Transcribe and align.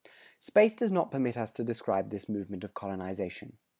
"[100:2] 0.39 0.43
Space 0.43 0.73
does 0.73 0.91
not 0.91 1.11
permit 1.11 1.37
us 1.37 1.53
to 1.53 1.63
describe 1.63 2.09
this 2.09 2.27
movement 2.27 2.63
of 2.63 2.73
colonization. 2.73 3.59